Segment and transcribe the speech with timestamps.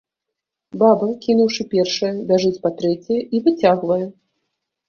[0.83, 4.01] Баба, кінуўшы першае, бяжыць па трэцяе і выцягвае.